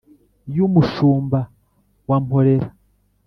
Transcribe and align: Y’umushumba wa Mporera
Y’umushumba 0.55 1.39
wa 2.09 2.17
Mporera 2.25 2.69